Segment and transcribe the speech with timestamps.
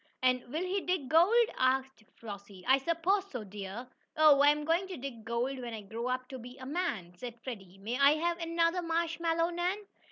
[0.23, 2.65] "And will he dig gold?" asked Flossie.
[2.67, 6.57] "I suppose so, dear!" "Oh, I'm going to dig gold when I grow to be
[6.57, 7.77] a man," said Freddie.
[7.77, 9.77] "May I have another marshmallow, Nan?"